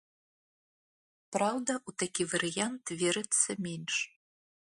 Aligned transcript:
Праўда, 1.37 1.71
у 1.91 1.95
такі 2.05 2.23
варыянт 2.33 2.85
верыцца 3.03 3.49
менш. 3.69 3.95